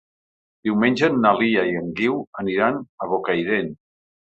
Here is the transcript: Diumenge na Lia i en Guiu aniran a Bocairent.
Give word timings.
Diumenge 0.67 1.09
na 1.17 1.33
Lia 1.41 1.67
i 1.73 1.77
en 1.83 1.93
Guiu 2.01 2.17
aniran 2.45 2.83
a 3.07 3.13
Bocairent. 3.15 3.73